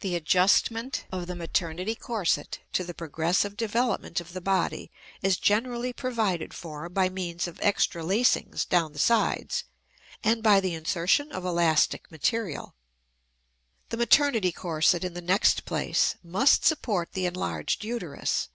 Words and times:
The 0.00 0.16
adjustment 0.16 1.04
of 1.12 1.28
the 1.28 1.36
maternity 1.36 1.94
corset 1.94 2.58
to 2.72 2.82
the 2.82 2.94
progressive 2.94 3.56
development 3.56 4.20
of 4.20 4.32
the 4.32 4.40
body 4.40 4.90
is 5.22 5.36
generally 5.36 5.92
provided 5.92 6.52
for 6.52 6.88
by 6.88 7.08
means 7.08 7.46
of 7.46 7.60
extra 7.62 8.02
lacings 8.02 8.64
down 8.64 8.92
the 8.92 8.98
sides, 8.98 9.62
and 10.24 10.42
by 10.42 10.58
the 10.58 10.74
insertion 10.74 11.30
of 11.30 11.44
elastic 11.44 12.10
material. 12.10 12.74
The 13.90 13.96
maternity 13.98 14.50
corset, 14.50 15.04
in 15.04 15.14
the 15.14 15.20
next 15.22 15.64
place, 15.64 16.16
must 16.24 16.64
support 16.64 17.12
the 17.12 17.26
enlarged 17.26 17.84
uterus. 17.84 18.48